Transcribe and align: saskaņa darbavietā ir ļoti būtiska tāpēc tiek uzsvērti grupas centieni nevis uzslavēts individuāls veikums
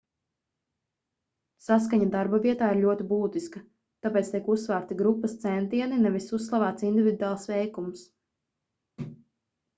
saskaņa 1.65 2.07
darbavietā 2.15 2.69
ir 2.75 2.81
ļoti 2.85 3.05
būtiska 3.11 3.61
tāpēc 4.07 4.33
tiek 4.37 4.49
uzsvērti 4.55 4.99
grupas 5.03 5.37
centieni 5.45 6.01
nevis 6.09 6.33
uzslavēts 6.41 6.89
individuāls 6.91 7.49
veikums 7.55 8.05